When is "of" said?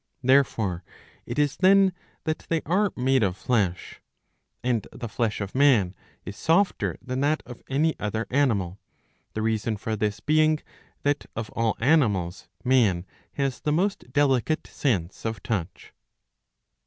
3.21-3.37, 5.39-5.53, 7.45-7.61, 11.35-11.51, 15.23-15.43